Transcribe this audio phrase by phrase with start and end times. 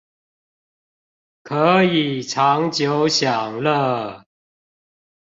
[1.43, 4.23] 可以長久享樂